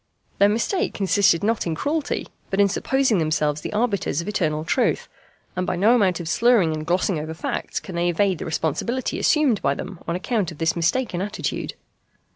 Their 0.39 0.49
mistake 0.49 0.95
consisted 0.95 1.43
not 1.43 1.67
in 1.67 1.75
cruelty, 1.75 2.27
but 2.49 2.59
in 2.59 2.67
supposing 2.67 3.19
themselves 3.19 3.61
the 3.61 3.71
arbiters 3.71 4.19
of 4.19 4.27
eternal 4.27 4.65
truth; 4.65 5.07
and 5.55 5.67
by 5.67 5.75
no 5.75 5.93
amount 5.93 6.19
of 6.19 6.27
slurring 6.27 6.73
and 6.73 6.87
glossing 6.87 7.19
over 7.19 7.35
facts 7.35 7.79
can 7.79 7.93
they 7.93 8.09
evade 8.09 8.39
the 8.39 8.45
responsibility 8.45 9.19
assumed 9.19 9.61
by 9.61 9.75
them 9.75 9.99
on 10.07 10.15
account 10.15 10.51
of 10.51 10.57
this 10.57 10.75
mistaken 10.75 11.21
attitude. 11.21 11.75